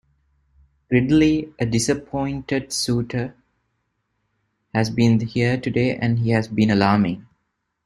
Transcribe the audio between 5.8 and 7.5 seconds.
and has been alarming.